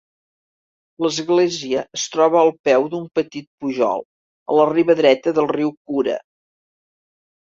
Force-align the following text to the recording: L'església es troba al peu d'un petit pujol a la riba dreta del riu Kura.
L'església 1.05 1.81
es 1.97 2.05
troba 2.13 2.39
al 2.39 2.49
peu 2.69 2.87
d'un 2.93 3.03
petit 3.19 3.47
pujol 3.65 4.03
a 4.53 4.57
la 4.61 4.65
riba 4.71 4.95
dreta 5.01 5.35
del 5.41 5.51
riu 5.55 5.71
Kura. 5.91 6.17